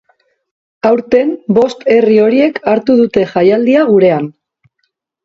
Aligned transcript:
Aurten 0.91 1.27
bost 1.57 1.85
herri 1.95 2.17
horiek 2.21 2.57
hartu 2.71 2.97
dute 3.03 3.27
jaialdia 3.35 3.85
gurean. 3.91 4.31